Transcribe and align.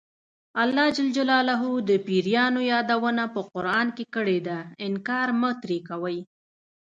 الله 0.63 0.87
ج 0.95 0.99
د 1.89 1.91
پیریانو 2.07 2.61
یادونه 2.73 3.23
په 3.33 3.41
قران 3.51 3.87
کې 3.97 4.05
کړې 4.15 4.39
ده 4.47 4.57
انکار 4.85 5.27
مه 5.39 5.51
ترې 5.61 5.79
کوئ. 5.89 6.19